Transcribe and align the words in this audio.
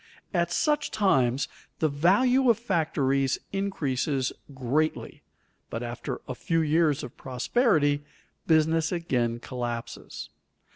At 0.33 0.51
such 0.51 0.89
times 0.89 1.47
the 1.77 1.87
value 1.87 2.49
of 2.49 2.57
factories 2.57 3.37
increases 3.53 4.33
greatly, 4.51 5.21
but 5.69 5.83
after 5.83 6.21
a 6.27 6.33
few 6.33 6.61
years 6.61 7.03
of 7.03 7.15
prosperity 7.15 8.03
business 8.47 8.91
again 8.91 9.39
collapses. 9.39 10.31